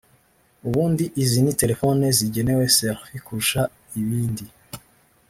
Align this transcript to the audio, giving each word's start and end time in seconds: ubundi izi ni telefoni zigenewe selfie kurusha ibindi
ubundi 0.67 1.03
izi 1.23 1.39
ni 1.43 1.53
telefoni 1.61 2.05
zigenewe 2.17 2.63
selfie 2.77 3.19
kurusha 3.25 3.61
ibindi 3.99 4.45